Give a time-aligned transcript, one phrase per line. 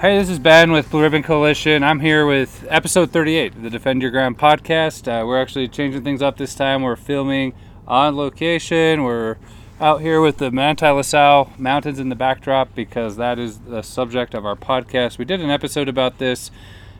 [0.00, 1.84] Hey, this is Ben with Blue Ribbon Coalition.
[1.84, 5.06] I'm here with episode 38 of the Defend Your Ground podcast.
[5.06, 6.80] Uh, we're actually changing things up this time.
[6.80, 7.52] We're filming
[7.86, 9.02] on location.
[9.02, 9.36] We're
[9.78, 13.82] out here with the Manti La Sal Mountains in the backdrop because that is the
[13.82, 15.18] subject of our podcast.
[15.18, 16.50] We did an episode about this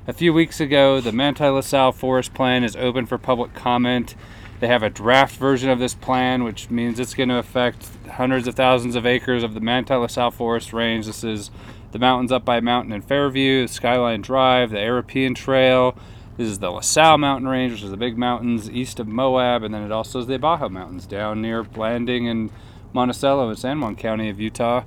[0.07, 1.01] a few weeks ago.
[1.01, 4.15] The Manti La Sal Forest Plan is open for public comment.
[4.61, 8.47] They have a draft version of this plan, which means it's going to affect hundreds
[8.47, 11.07] of thousands of acres of the Manti La Sal Forest Range.
[11.07, 11.51] This is
[11.93, 15.97] the mountains up by Mountain and Fairview, Skyline Drive, the Arapeen Trail.
[16.37, 19.63] This is the La Sal Mountain Range, which is the big mountains east of Moab,
[19.63, 22.51] and then it also is the Abajo Mountains down near Blanding and
[22.93, 24.85] Monticello in San Juan County of Utah.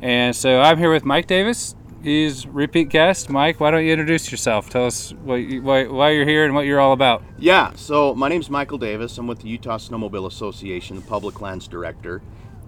[0.00, 1.74] And so I'm here with Mike Davis.
[2.02, 3.30] He's repeat guest.
[3.30, 4.68] Mike, why don't you introduce yourself?
[4.68, 7.22] Tell us you, why, why you're here and what you're all about.
[7.38, 9.16] Yeah, so my name's Michael Davis.
[9.18, 12.20] I'm with the Utah Snowmobile Association, the Public Lands Director.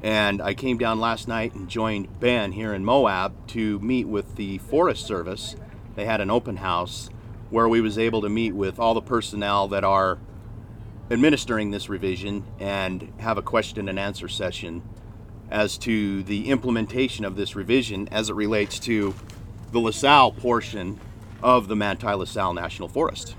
[0.04, 4.36] And I came down last night and joined Ben here in Moab to meet with
[4.36, 5.56] the Forest Service.
[5.96, 7.08] They had an open house
[7.48, 10.18] where we was able to meet with all the personnel that are
[11.10, 14.82] administering this revision and have a question and answer session
[15.50, 19.14] as to the implementation of this revision as it relates to
[19.72, 21.00] the La Sal portion
[21.42, 23.36] of the Manti La Sal National Forest.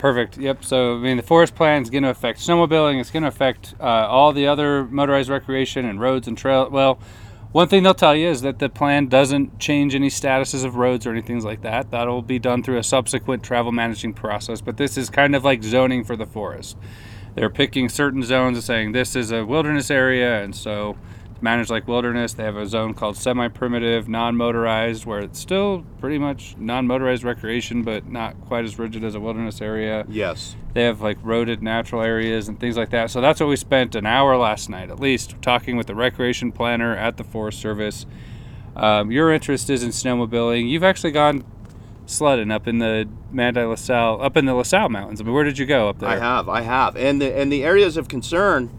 [0.00, 0.38] Perfect.
[0.38, 0.64] Yep.
[0.64, 2.98] So, I mean, the forest plan is going to affect snowmobiling.
[2.98, 6.70] It's going to affect uh, all the other motorized recreation and roads and trail.
[6.70, 6.98] Well,
[7.52, 11.06] one thing they'll tell you is that the plan doesn't change any statuses of roads
[11.06, 11.90] or anything like that.
[11.90, 14.62] That'll be done through a subsequent travel managing process.
[14.62, 16.78] But this is kind of like zoning for the forest.
[17.34, 20.96] They're picking certain zones and saying this is a wilderness area, and so
[21.42, 22.32] managed like wilderness.
[22.34, 26.86] They have a zone called semi primitive, non motorized, where it's still pretty much non
[26.86, 30.04] motorized recreation, but not quite as rigid as a wilderness area.
[30.08, 30.56] Yes.
[30.74, 33.10] They have like roaded natural areas and things like that.
[33.10, 36.52] So that's what we spent an hour last night, at least, talking with the recreation
[36.52, 38.06] planner at the Forest Service.
[38.76, 40.68] Um, your interest is in snowmobiling.
[40.68, 41.44] You've actually gone
[42.06, 45.20] sledding up in the Manti La Sal, up in the La Sal Mountains.
[45.20, 46.08] I mean, where did you go up there?
[46.08, 48.70] I have, I have, and the and the areas of concern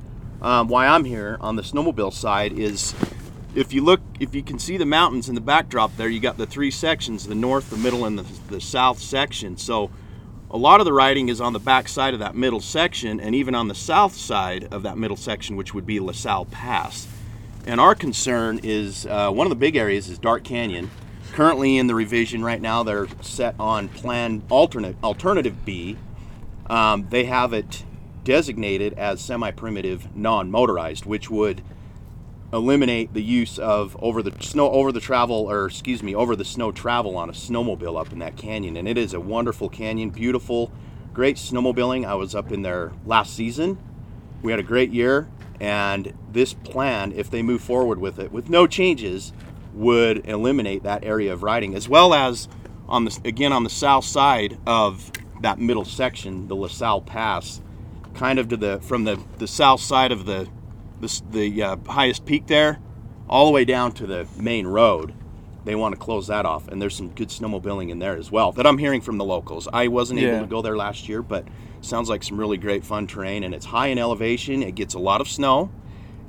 [0.41, 2.96] um, why I'm here on the snowmobile side is
[3.53, 6.38] if you look, if you can see the mountains in the backdrop there, you got
[6.38, 9.57] the three sections the north, the middle, and the, the south section.
[9.57, 9.91] So
[10.50, 13.35] a lot of the riding is on the back side of that middle section and
[13.35, 17.08] even on the south side of that middle section, which would be La Sal Pass.
[17.66, 20.90] And our concern is uh, one of the big areas is Dark Canyon.
[21.34, 25.97] Currently in the revision right now, they're set on plan alternate alternative B.
[26.68, 27.84] Um, they have it
[28.23, 31.61] designated as semi-primitive non-motorized, which would
[32.53, 36.43] eliminate the use of over the snow over the travel or excuse me over the
[36.43, 38.75] snow travel on a snowmobile up in that canyon.
[38.75, 40.71] And it is a wonderful canyon beautiful
[41.13, 42.05] great snowmobiling.
[42.05, 43.77] I was up in there last season.
[44.41, 45.27] We had a great year
[45.59, 49.31] and this plan if they move forward with it with no changes
[49.73, 52.47] would eliminate that area of riding as well as
[52.89, 55.11] on the again on the south side of
[55.41, 57.61] that middle section the la sal pass
[58.21, 60.47] kind of to the from the, the south side of the
[61.01, 62.77] the, the uh, highest peak there,
[63.27, 65.13] all the way down to the main road.
[65.65, 68.51] They want to close that off, and there's some good snowmobiling in there as well
[68.53, 69.67] that I'm hearing from the locals.
[69.73, 70.29] I wasn't Yeah.
[70.35, 71.47] able to go there last year, but
[71.81, 74.61] sounds like some really great fun terrain, and it's high in elevation.
[74.61, 75.71] It gets a lot of snow,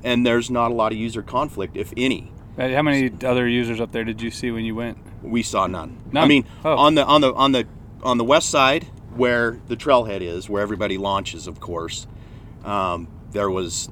[0.02, 2.32] and there's not a lot of user conflict, if any.
[2.56, 4.96] How many other users up there did you see when you went?
[5.22, 5.98] We saw none.
[6.12, 6.24] None?
[6.24, 6.76] I mean, Oh.
[6.76, 7.66] on the on the on the
[8.02, 8.86] on the west side
[9.16, 12.06] where the trailhead is, where everybody launches, of course,
[12.64, 13.88] um, there was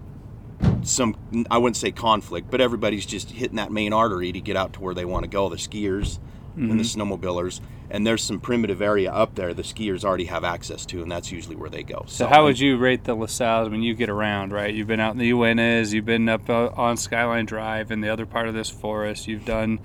[0.82, 1.16] some
[1.50, 4.80] I wouldn't say conflict, but everybody's just hitting that main artery to get out to
[4.80, 5.48] where they want to go.
[5.48, 6.18] The skiers
[6.56, 7.00] and the Mm-hmm.
[7.00, 7.60] snowmobilers,
[7.90, 11.30] and there's some primitive area up there the skiers already have access to, and that's
[11.30, 12.04] usually where they go.
[12.08, 14.74] So how would you rate the La Sal when you get around, right?
[14.74, 18.08] You've been out in the Uintas, you've been up uh, on Skyline Drive and the
[18.08, 19.28] other part of this forest.
[19.28, 19.78] You've done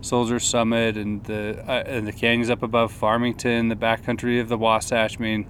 [0.00, 4.56] Soldier Summit and the uh, and the canyons up above Farmington, the backcountry of the
[4.56, 5.18] Wasatch.
[5.18, 5.46] I mean,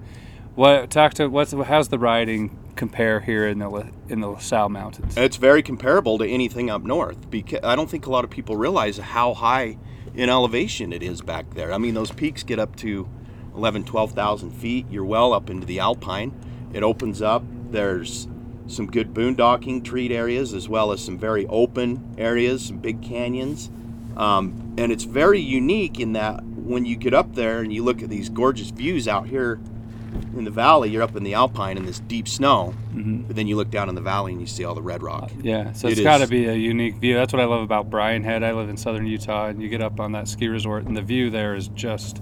[0.54, 4.68] what talk to what's how's the riding compare here in the in the La Sal
[4.68, 5.16] Mountains?
[5.16, 8.56] It's very comparable to anything up north because I don't think a lot of people
[8.56, 9.76] realize how high
[10.14, 11.72] in elevation it is back there.
[11.72, 13.08] I mean, those peaks get up to
[13.54, 14.86] 11, 12,000 feet.
[14.90, 16.32] You're well up into the alpine.
[16.72, 17.44] It opens up.
[17.70, 18.28] There's
[18.66, 23.70] some good boondocking treat areas as well as some very open areas, some big canyons.
[24.18, 28.02] Um, and it's very unique in that when you get up there and you look
[28.02, 29.60] at these gorgeous views out here
[30.36, 32.74] in the valley, you're up in the alpine in this deep snow,
[33.26, 35.30] but then you look down in the valley and you see all the red rock.
[35.40, 37.14] Yeah, so It it's got to be a unique view.
[37.14, 38.42] That's what I love about Brian Head.
[38.42, 41.02] I live in southern Utah, and you get up on that ski resort, and the
[41.02, 42.20] view there is just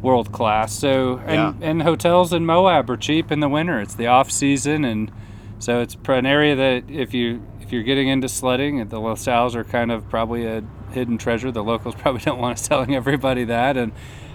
[0.00, 0.72] world class.
[0.72, 3.80] So, and, and hotels in Moab are cheap in the winter.
[3.80, 5.10] It's the off season, and
[5.58, 9.54] so it's an area that if you if you're getting into sledding, the La Sals
[9.54, 11.52] are kind of probably a hidden treasure.
[11.52, 13.92] The locals probably don't want us telling everybody that, and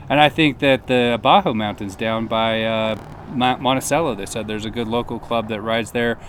[0.08, 2.96] and I think that the Abajo Mountains down by uh,
[3.34, 6.20] Monticello, they said there's a good local club that rides there.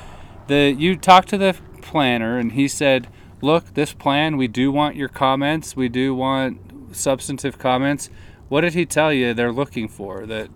[0.47, 3.09] The you talked to the planner, and he said,
[3.43, 5.77] "Look, this plan, we do want your comments.
[5.77, 8.09] We do want substantive comments."
[8.49, 10.25] What did he tell you they're looking for?
[10.25, 10.49] That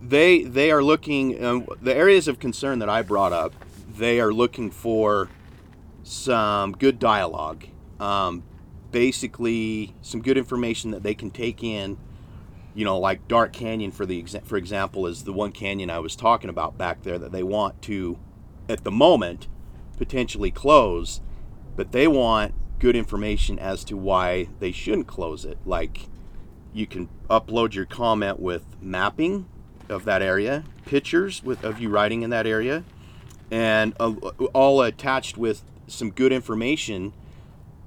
[0.00, 3.52] they they are looking um, the areas of concern that I brought up.
[3.94, 5.28] They are looking for
[6.02, 7.66] some good dialogue,
[7.98, 8.42] um,
[8.90, 11.98] basically some good information that they can take in.
[12.74, 15.98] You know, like Dark Canyon for the exa- for example is the one canyon I
[15.98, 18.18] was talking about back there that they want to,
[18.68, 19.48] at the moment,
[19.98, 21.20] potentially close,
[21.76, 25.58] but they want good information as to why they shouldn't close it.
[25.66, 26.08] Like,
[26.72, 29.46] you can upload your comment with mapping
[29.88, 32.84] of that area, pictures with of you riding in that area,
[33.50, 34.12] and uh,
[34.54, 37.12] all attached with some good information.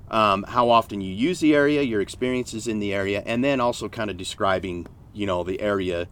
[0.10, 3.90] Um, how often you use the area, your experiences in the area, and then also
[3.90, 6.08] kind of describing, you know, the area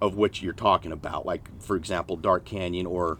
[0.00, 1.24] of which you're talking about.
[1.24, 3.18] Like, for example, Dark Canyon or,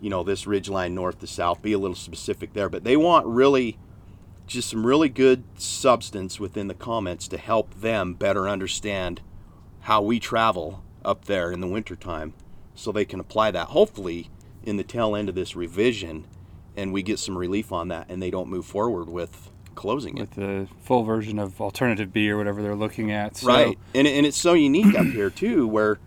[0.00, 1.60] you know, this ridge line north to south.
[1.60, 2.68] Be a little specific there.
[2.68, 3.78] But they want really
[4.46, 9.20] just some really good substance within the comments to help them better understand
[9.80, 12.34] how we travel up there in the wintertime
[12.74, 14.30] so they can apply that hopefully
[14.62, 16.26] in the tail end of this revision
[16.76, 20.20] and we get some relief on that and they don't move forward with closing it.
[20.20, 20.68] with it.
[20.68, 23.36] the full version of alternative B or whatever they're looking at.
[23.36, 23.48] So.
[23.48, 23.78] Right.
[23.94, 25.98] And, and it's so unique up here too where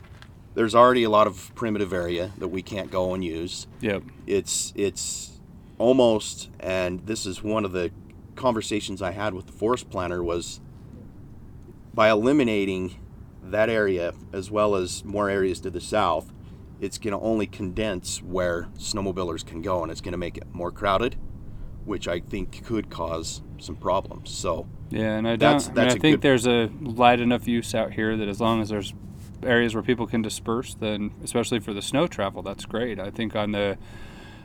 [0.53, 3.67] there's already a lot of primitive area that we can't go and use.
[3.81, 4.03] Yep.
[4.25, 5.39] It's it's
[5.77, 7.91] almost and this is one of the
[8.35, 10.59] conversations I had with the forest planner was
[11.93, 12.95] by eliminating
[13.43, 16.31] that area as well as more areas to the south,
[16.79, 20.47] it's going to only condense where snowmobilers can go and it's going to make it
[20.53, 21.15] more crowded,
[21.85, 24.29] which I think could cause some problems.
[24.29, 25.53] So yeah, and I don't.
[25.53, 26.21] That's, that's I, mean, I think good...
[26.21, 28.93] there's a light enough use out here that as long as there's
[29.43, 32.99] areas where people can disperse, then especially for the snow travel, that's great.
[32.99, 33.77] I think on the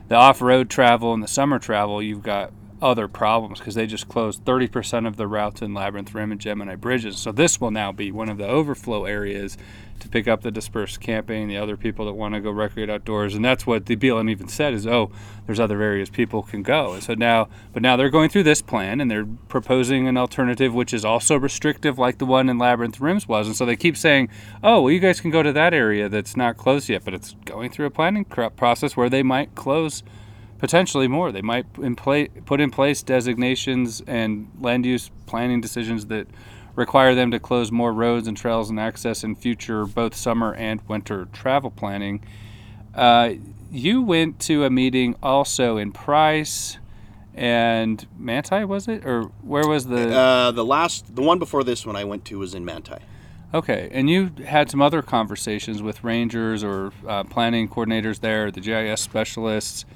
[0.08, 2.52] the off-road travel and the summer travel, you've got
[2.82, 6.74] other problems because they just closed 30% of the routes in Labyrinth Rim and Gemini
[6.74, 7.16] Bridges.
[7.18, 9.56] So this will now be one of the overflow areas
[10.00, 13.36] to pick up the dispersed camping, the other people that want to go recreate outdoors.
[13.36, 15.12] And that's what the BLM even said is, oh,
[15.46, 16.92] there's other areas people can go.
[16.92, 20.74] And so now, but now they're going through this plan and they're proposing an alternative
[20.74, 23.46] which is also restrictive like the one in Labyrinth Rims was.
[23.46, 24.28] And so they keep saying,
[24.62, 27.36] oh, well, you guys can go to that area that's not closed yet, but it's
[27.44, 30.02] going through a planning process where they might close–
[30.62, 31.32] potentially more.
[31.32, 36.28] They might in play, put in place designations and land use planning decisions that
[36.76, 40.80] require them to close more roads and trails and access in future both summer and
[40.86, 42.24] winter travel planning.
[42.94, 43.32] Uh,
[43.72, 46.78] you went to a meeting also in Price
[47.34, 50.16] and Manti, was it, or where was the?
[50.16, 52.98] Uh, the last, the one before this one I went to was in Manti.
[53.52, 58.60] Okay, and you had some other conversations with rangers or uh, planning coordinators there, the
[58.60, 59.86] GIS specialists.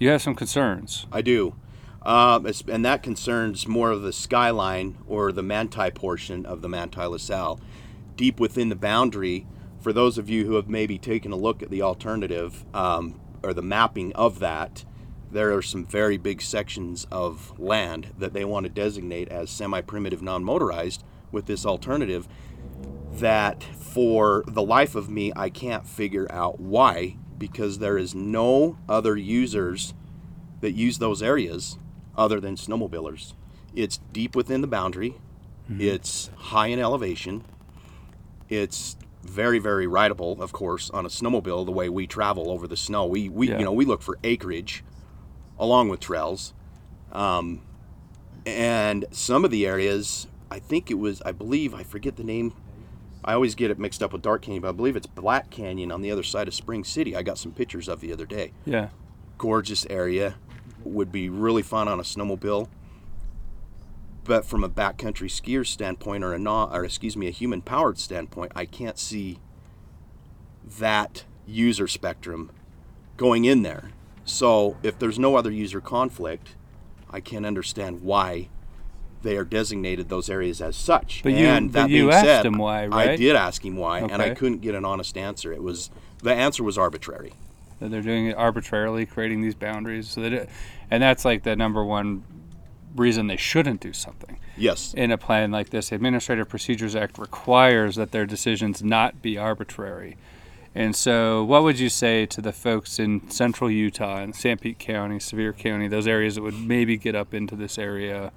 [0.00, 1.06] You have some concerns.
[1.12, 1.54] I do.
[2.00, 7.04] Um, and that concerns more of the skyline or the Manti portion of the Manti
[7.04, 7.60] La Sal.
[8.16, 9.46] Deep within the boundary,
[9.78, 13.52] for those of you who have maybe taken a look at the alternative um, or
[13.52, 14.86] the mapping of that,
[15.30, 19.82] there are some very big sections of land that they want to designate as semi
[19.82, 22.26] primitive non motorized with this alternative.
[23.12, 28.78] That for the life of me, I can't figure out why because there is no
[28.88, 29.94] other users
[30.60, 31.78] that use those areas
[32.16, 33.34] other than snowmobilers.
[33.74, 35.16] It's deep within the boundary.
[35.70, 35.80] Mm-hmm.
[35.80, 37.44] It's high in elevation.
[38.48, 41.64] It's very very rideable, of course, on a snowmobile.
[41.66, 43.58] The way we travel over the snow, we we yeah.
[43.58, 44.82] you know we look for acreage,
[45.58, 46.52] along with trails,
[47.12, 47.62] um,
[48.44, 50.26] and some of the areas.
[50.50, 52.54] I think it was I believe I forget the name
[53.24, 55.92] I always get it mixed up with Dark Canyon, but I believe it's Black Canyon
[55.92, 57.14] on the other side of Spring City.
[57.14, 58.52] I got some pictures of the other day.
[58.64, 58.88] Yeah.
[59.36, 60.36] Gorgeous area.
[60.84, 62.68] Would be really fun on a snowmobile.
[64.24, 67.98] But from a backcountry skier standpoint or a non, or excuse me, a human powered
[67.98, 69.38] standpoint, I can't see
[70.78, 72.50] that user spectrum
[73.16, 73.90] going in there.
[74.24, 76.54] So if there's no other user conflict,
[77.10, 78.48] I can't understand why
[79.22, 81.22] they are designated those areas as such.
[81.22, 83.10] But you, and that but you being asked said, him why, right?
[83.10, 84.12] I did ask him why, okay.
[84.12, 85.52] and I couldn't get an honest answer.
[85.52, 85.90] It was
[86.22, 87.34] the answer was arbitrary.
[87.80, 90.48] That they're doing it arbitrarily, creating these boundaries, so that, it,
[90.90, 92.24] and that's like the number one
[92.94, 94.38] reason they shouldn't do something.
[94.56, 94.94] Yes.
[94.94, 99.38] In a plan like this, the Administrative Procedures Act requires that their decisions not be
[99.38, 100.16] arbitrary.
[100.74, 105.18] And so, what would you say to the folks in central Utah and Sanpete County,
[105.18, 108.30] Sevier County, those areas that would maybe get up into this area,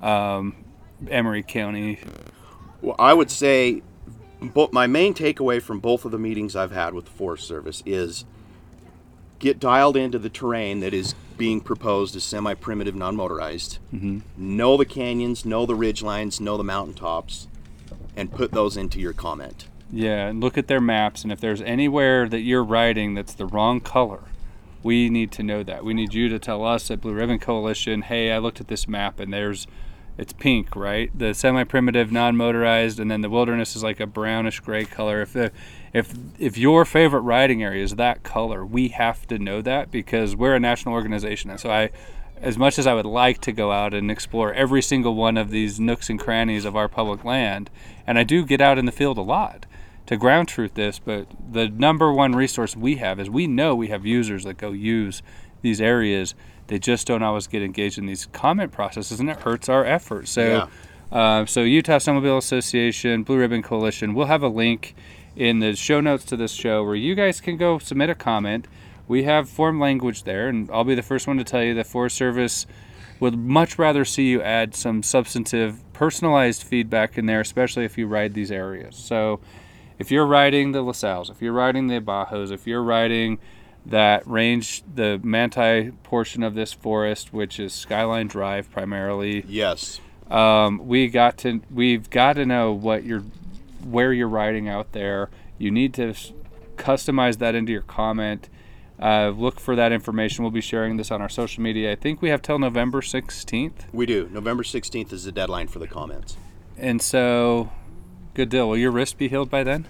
[0.00, 0.64] um,
[1.10, 1.98] Emery County?
[2.80, 3.82] Well, I would say,
[4.40, 7.82] but my main takeaway from both of the meetings I've had with the Forest Service
[7.84, 8.24] is
[9.38, 13.78] get dialed into the terrain that is being proposed as semi-primitive, non-motorized.
[13.94, 14.20] Mm-hmm.
[14.36, 17.46] Know the canyons, know the ridge lines, know the mountaintops,
[18.16, 19.68] and put those into your comment.
[19.90, 23.46] Yeah, and look at their maps, and if there's anywhere that you're riding that's the
[23.46, 24.20] wrong color,
[24.82, 25.84] we need to know that.
[25.84, 28.88] We need you to tell us at Blue Ribbon Coalition, hey, I looked at this
[28.88, 29.66] map and there's
[30.18, 31.10] it's pink, right?
[31.16, 35.20] The semi-primitive, non-motorized, and then the wilderness is like a brownish gray color.
[35.20, 35.52] If the,
[35.96, 40.36] if if your favorite riding area is that color, we have to know that because
[40.36, 41.50] we're a national organization.
[41.50, 41.90] And so I,
[42.38, 45.50] as much as I would like to go out and explore every single one of
[45.50, 47.70] these nooks and crannies of our public land,
[48.06, 49.64] and I do get out in the field a lot
[50.04, 53.88] to ground truth this, but the number one resource we have is we know we
[53.88, 55.22] have users that go use
[55.62, 56.34] these areas
[56.66, 60.28] they just don't always get engaged in these comment processes, and it hurts our effort.
[60.28, 60.68] So,
[61.12, 61.18] yeah.
[61.18, 64.94] uh, so Utah Snowmobile Association, Blue Ribbon Coalition, we'll have a link
[65.36, 68.66] in the show notes to this show where you guys can go submit a comment.
[69.06, 71.84] We have form language there, and I'll be the first one to tell you the
[71.84, 72.66] Forest Service
[73.20, 78.06] would much rather see you add some substantive, personalized feedback in there, especially if you
[78.06, 78.96] ride these areas.
[78.96, 79.40] So,
[79.98, 83.38] if you're riding the La Sals, if you're riding the Bajos, if you're riding
[83.86, 89.44] that range the Manti portion of this forest, which is Skyline Drive primarily.
[89.46, 90.00] Yes.
[90.30, 93.24] Um, we got to we've got to know what you're
[93.86, 95.30] where you're riding out there.
[95.58, 96.14] You need to
[96.76, 98.48] customize that into your comment.
[99.00, 100.42] Uh, look for that information.
[100.42, 101.92] We'll be sharing this on our social media.
[101.92, 103.92] I think we have till November 16th.
[103.92, 104.28] We do.
[104.32, 106.36] November 16th is the deadline for the comments.
[106.78, 107.70] And so,
[108.34, 108.68] good deal.
[108.68, 109.86] Will your wrist be healed by then?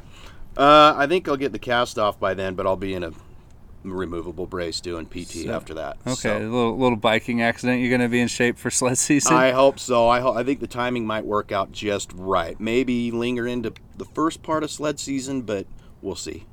[0.57, 3.13] Uh, I think I'll get the cast off by then, but I'll be in a
[3.93, 5.99] removable brace doing PT so, after that.
[6.07, 6.39] Okay, so.
[6.39, 7.81] a little little biking accident.
[7.81, 9.35] You're going to be in shape for sled season.
[9.35, 10.09] I hope so.
[10.09, 12.59] I I think the timing might work out just right.
[12.61, 15.67] Maybe linger into the first part of sled season, but
[16.03, 16.47] we'll see.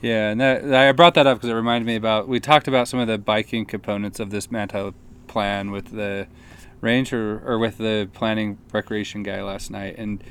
[0.00, 2.88] Yeah, and that, I brought that up because it reminded me about we talked about
[2.88, 4.92] some of the biking components of this Manti
[5.26, 6.26] plan with the
[6.80, 10.24] ranger or with the planning recreation guy last night, and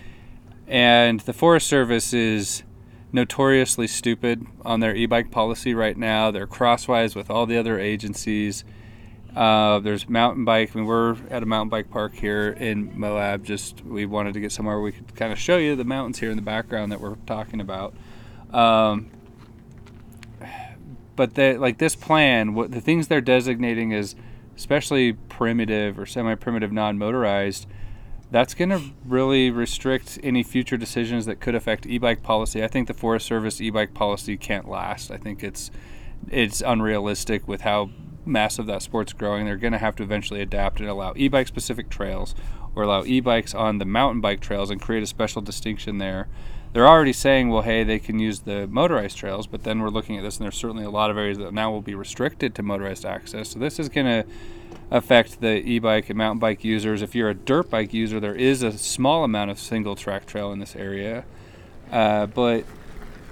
[0.68, 2.64] and the Forest Service is
[3.12, 6.32] notoriously stupid on their e-bike policy right now.
[6.32, 8.64] They're crosswise with all the other agencies.
[9.36, 10.72] Uh, there's mountain bike.
[10.74, 13.46] I mean, we're at a mountain bike park here in Moab.
[13.46, 16.20] Just we wanted to get somewhere where we could kind of show you the mountains
[16.20, 17.94] here in the background that we're talking about.
[18.52, 19.12] Um,
[21.16, 24.16] but they, like this plan, what the things they're designating as
[24.58, 27.68] especially primitive or semi-primitive non-motorized
[28.32, 32.64] that's going to really restrict any future decisions that could affect e-bike policy.
[32.64, 35.12] I think the Forest Service e-bike policy can't last.
[35.12, 35.72] I think it's
[36.30, 37.90] it's unrealistic with how
[38.26, 39.46] massive that sport's growing.
[39.46, 42.36] They're going to have to eventually adapt and allow e-bike specific trails
[42.76, 46.28] or allow e-bikes on the mountain bike trails and create a special distinction there.
[46.72, 50.18] They're already saying, well, hey, they can use the motorized trails, but then we're looking
[50.18, 52.64] at this, and there's certainly a lot of areas that now will be restricted to
[52.64, 53.50] motorized access.
[53.50, 54.26] So this is going to
[54.92, 57.02] affect the e-bike and mountain bike users.
[57.02, 60.52] If you're a dirt bike user, there is a small amount of single track trail
[60.52, 61.26] in this area,
[61.92, 62.66] uh, but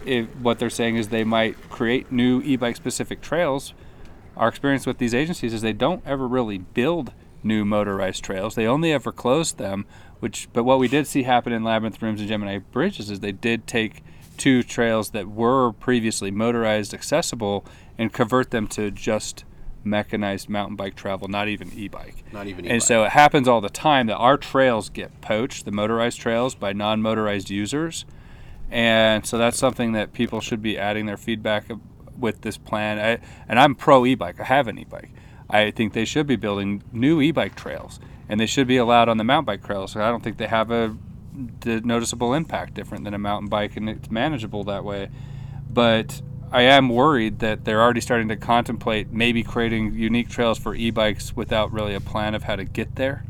[0.04, 3.74] if, what they're saying is they might create new e-bike specific trails.
[4.36, 7.14] Our experience with these agencies is they don't ever really build
[7.48, 8.56] new motorized trails.
[8.56, 9.86] They only ever closed them.
[10.20, 13.32] Which, but what we did see happen in Labyrinth Rims and Gemini Bridges is they
[13.32, 14.04] did take
[14.36, 17.66] two trails that were previously motorized accessible
[17.98, 19.46] and convert them to just
[19.84, 22.24] mechanized mountain bike travel, not even e-bike.
[22.34, 22.74] Not even e-bike.
[22.74, 26.56] And so it happens all the time that our trails get poached, the motorized trails,
[26.56, 28.06] by non-motorized users.
[28.70, 31.66] And so that's something that people should be adding their feedback
[32.18, 33.00] with this plan.
[33.00, 34.40] I, and I'm pro e-bike.
[34.40, 35.12] I have an e-bike.
[35.50, 39.18] I think they should be building new e-bike trails, and they should be allowed on
[39.18, 39.94] the mountain bike trails.
[39.94, 40.96] So I don't think they have a
[41.66, 45.10] noticeable impact different than a mountain bike, and it's manageable that way.
[45.70, 50.74] But I am worried that they're already starting to contemplate maybe creating unique trails for
[50.74, 53.26] e-bikes without really a plan of how to get there.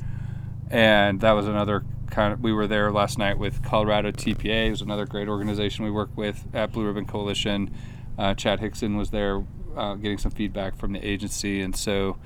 [0.69, 2.41] And that was another kind of.
[2.41, 4.67] We were there last night with Colorado TPA.
[4.67, 7.74] It was another great organization we work with at Blue Ribbon Coalition.
[8.17, 9.43] Uh, Chad Hixon was there,
[9.77, 12.17] uh, getting some feedback from the agency, and so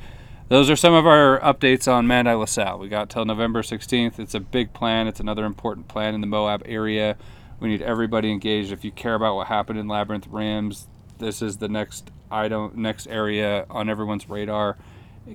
[0.52, 2.78] those are some of our updates on Manti La Sal.
[2.78, 4.20] We got till November 16th.
[4.20, 5.08] It's a big plan.
[5.08, 7.16] It's another important plan in the Moab area.
[7.62, 8.72] We need everybody engaged.
[8.72, 10.88] If you care about what happened in Labyrinth Rims,
[11.20, 14.78] this is the next item, next area on everyone's radar.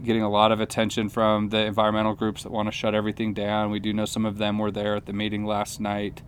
[0.03, 3.71] Getting a lot of attention from the environmental groups that want to shut everything down.
[3.71, 6.21] We do know some of them were there at the meeting last night,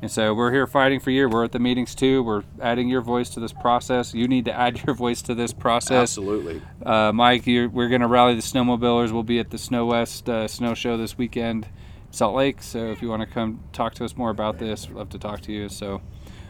[0.00, 1.28] And so we're here fighting for you.
[1.28, 2.22] We're at the meetings too.
[2.22, 4.14] We're adding your voice to this process.
[4.14, 6.16] You need to add your voice to this process.
[6.16, 6.62] Absolutely.
[6.84, 9.10] Uh, Mike, you're, we're going to rally the snowmobilers.
[9.10, 11.66] We'll be at the SnoWest uh, Snow Show this weekend,
[12.12, 12.62] Salt Lake.
[12.62, 15.18] So if you want to come talk to us more about this, we'd love to
[15.18, 15.68] talk to you.
[15.68, 16.00] So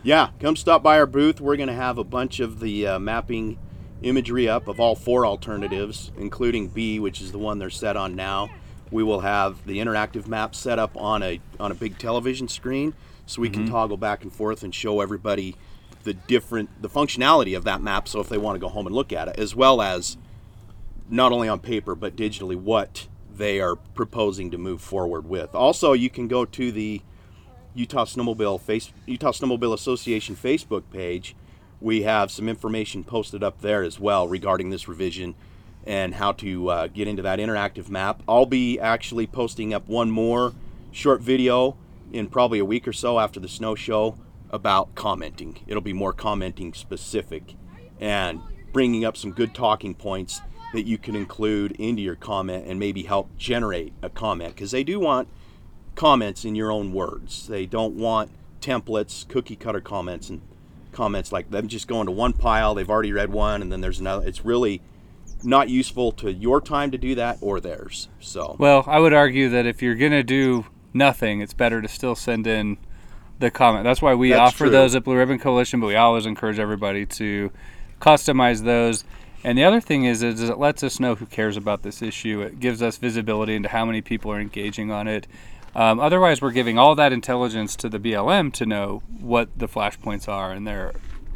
[0.02, 1.40] Yeah, come stop by our booth.
[1.40, 3.59] We're going to have a bunch of the uh, mapping
[4.02, 8.14] imagery up of all four alternatives, including B, which is the one they're set on
[8.14, 8.50] now.
[8.90, 12.95] We will have the interactive map set up on a on a big television screen,
[13.26, 13.73] so we can mm-hmm.
[13.73, 15.57] toggle back and forth and show everybody
[16.04, 18.09] the different the functionality of that map.
[18.09, 20.16] So if they want to go home and look at it, as well as
[21.09, 25.54] not only on paper but digitally, what they are proposing to move forward with.
[25.54, 27.00] Also, you can go to the
[27.75, 31.37] Utah Snowmobile face Utah Snowmobile Association Facebook page.
[31.80, 35.37] We have some information posted up there as well regarding this revision
[35.88, 38.23] and how to uh, get into that interactive map.
[38.28, 40.52] I'll be actually posting up one more
[40.92, 41.78] short video
[42.12, 44.18] in probably a week or so after the snow show
[44.50, 45.61] about commenting.
[45.66, 47.54] It'll be more commenting specific
[47.99, 50.42] and bringing up some good talking points
[50.75, 54.85] that you can include into your comment and maybe help generate a comment because they
[54.85, 55.26] do want
[55.95, 57.49] comments in your own words.
[57.49, 58.30] They don't want
[58.61, 60.42] templates, cookie cutter comments, and
[60.92, 62.75] comments like them just going to one pile.
[62.75, 64.26] They've already read one, and then there's another.
[64.26, 64.83] It's really
[65.45, 68.09] not useful to your time to do that or theirs.
[68.21, 71.88] So, Well, I would argue that if you're going to do nothing, it's better to
[71.88, 72.78] still send in
[73.38, 73.85] the comment.
[73.85, 74.71] That's why we That's offer true.
[74.71, 77.50] those at Blue Ribbon Coalition, but we always encourage everybody to
[78.00, 79.04] customize those.
[79.45, 82.40] And the other thing is, is it lets us know who cares about this issue.
[82.42, 85.26] It gives us visibility into how many people are engaging on it.
[85.75, 90.28] Um, otherwise, we're giving all that intelligence to the BLM to know what the flashpoints
[90.28, 90.92] are in their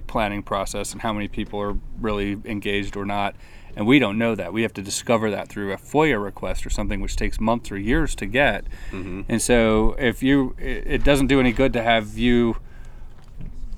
[0.08, 3.36] planning process and how many people are really engaged or not.
[3.74, 4.52] And we don't know that.
[4.52, 7.78] We have to discover that through a FOIA request or something, which takes months or
[7.78, 8.66] years to get.
[8.90, 9.22] Mm-hmm.
[9.28, 12.56] And so, if you, it it doesn't do any good to have you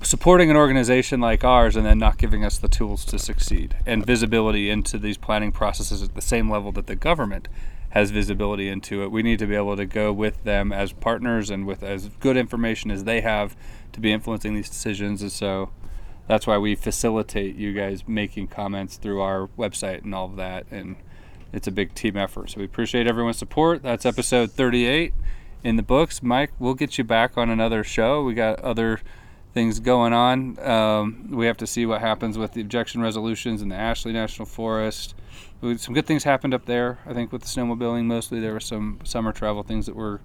[0.01, 4.05] supporting an organization like ours and then not giving us the tools to succeed and
[4.05, 7.47] visibility into these planning processes at the same level that the government
[7.89, 9.09] has visibility into it.
[9.09, 12.37] We need to be able to go with them as partners and with as good
[12.37, 13.55] information as they have
[13.93, 15.21] to be influencing these decisions.
[15.21, 15.71] And so
[16.27, 20.65] that's why we facilitate you guys making comments through our website and all of that.
[20.71, 20.95] And
[21.53, 22.51] it's a big team effort.
[22.51, 23.83] So we appreciate everyone's support.
[23.83, 25.13] That's episode 38
[25.63, 26.23] in the books.
[26.23, 28.23] Mike, we'll get you back on another show.
[28.23, 29.01] We got other
[29.53, 30.59] things going on.
[30.59, 34.45] Um, we have to see what happens with the objection resolutions in the Ashley National
[34.45, 35.15] Forest.
[35.77, 38.39] Some good things happened up there, I think, with the snowmobiling mostly.
[38.39, 40.19] There were some summer travel things that were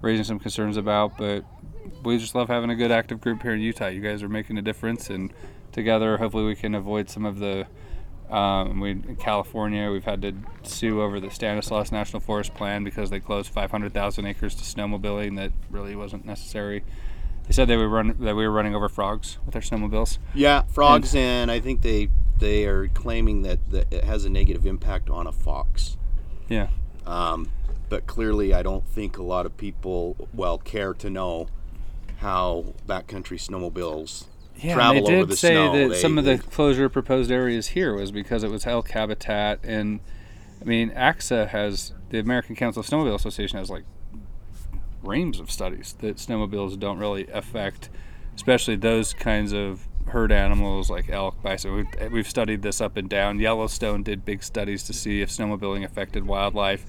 [0.00, 1.44] raising some concerns about, but
[2.02, 3.88] we just love having a good active group here in Utah.
[3.88, 5.32] You guys are making a difference, and
[5.72, 7.66] together, hopefully, we can avoid some of the.
[8.30, 13.08] Um, we in California, we've had to sue over the Stanislaus National Forest Plan because
[13.08, 16.84] they closed 500,000 acres to snowmobiling that really wasn't necessary.
[17.46, 20.18] They said they were run that we were running over frogs with our snowmobiles.
[20.34, 24.66] yeah, frogs, and I think they they are claiming that, that it has a negative
[24.66, 25.96] impact on a fox.
[26.48, 26.68] Yeah.
[27.06, 27.50] Um,
[27.88, 31.48] but clearly, I don't think a lot of people well care to know
[32.18, 34.24] how backcountry snowmobiles
[34.60, 35.72] Yeah, travel they over did the say snow.
[35.72, 39.60] that They- some of the closure proposed areas here was because it was elk habitat,
[39.64, 40.00] and
[40.60, 43.84] I mean, AXA has the American Council of Snowmobile Association has like
[45.02, 47.88] reams of studies that snowmobiles don't really affect,
[48.34, 51.74] especially those kinds of herd animals like elk, bison.
[51.74, 53.38] We've, we've studied this up and down.
[53.38, 56.84] Yellowstone did big studies to see if snowmobiling affected wildlife,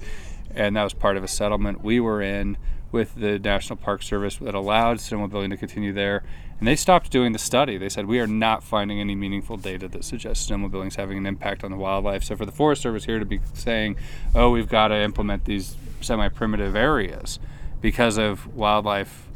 [0.54, 2.56] and that was part of a settlement we were in
[2.92, 6.22] with the National Park Service that allowed snowmobiling to continue there.
[6.58, 7.78] And they stopped doing the study.
[7.78, 11.26] They said, We are not finding any meaningful data that suggests snowmobiling is having an
[11.26, 12.24] impact on the wildlife.
[12.24, 13.96] So, for the Forest Service here to be saying,
[14.34, 17.38] Oh, we've got to implement these semi primitive areas
[17.80, 19.26] because of wildlife,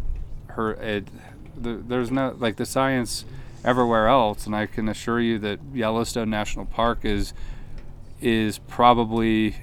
[0.48, 1.08] her, it,
[1.56, 3.24] the, there's no, like the science
[3.64, 4.44] everywhere else.
[4.44, 7.32] And I can assure you that Yellowstone National Park is
[8.20, 9.56] is probably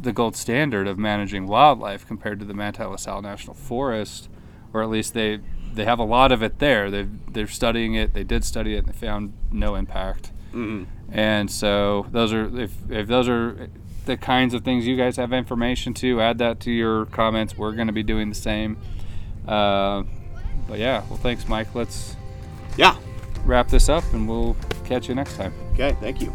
[0.00, 4.28] the gold standard of managing wildlife compared to the Manti La Sal National Forest,
[4.72, 5.40] or at least they
[5.74, 6.90] they have a lot of it there.
[6.90, 8.14] They they're studying it.
[8.14, 10.32] They did study it, and they found no impact.
[10.52, 10.86] Mhm.
[11.12, 13.68] And so those are if if those are
[14.06, 17.58] the kinds of things you guys have information to, add that to your comments.
[17.58, 18.78] We're going to be doing the same.
[19.46, 20.04] Uh,
[20.66, 21.74] but yeah, well, thanks, Mike.
[21.74, 22.16] Let's
[22.76, 22.96] Yeah.
[23.44, 24.56] wrap this up, and we'll
[24.86, 25.52] catch you next time.
[25.74, 25.94] Okay.
[26.00, 26.32] Thank you.